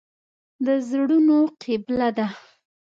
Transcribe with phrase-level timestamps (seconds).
[0.65, 2.27] د زړونو قبله ده.